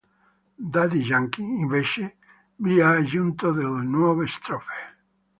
[0.75, 2.17] Daddy Yankee, invece,
[2.55, 4.97] vi ha aggiunto delle nuove strofe.